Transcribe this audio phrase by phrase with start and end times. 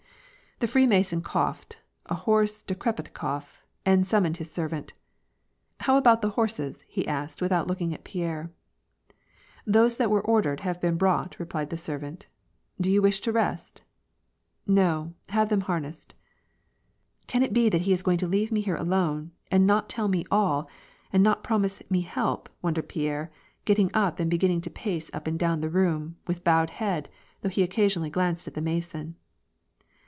[0.63, 4.93] The Freemason coughed, a hoarse, decrepit cough, and sum moned his servant,
[5.79, 8.51] —"How about the horses?" he asked, without looking at Pierre."
[9.65, 12.27] Those that were ordered, have been brought," replied the servant."
[12.79, 13.81] Do you not wish to rest?""
[14.67, 16.13] No, have them harnessed.""
[17.27, 20.07] Can it be that he is going to leave me here alone, and not tell
[20.09, 20.69] me all,
[21.11, 23.31] and not promise me help," wondered Pierre,
[23.65, 27.09] getting up, and beginning to pace up and down the room, with bowed head,
[27.41, 29.15] though he occasionally glanced at the Mason.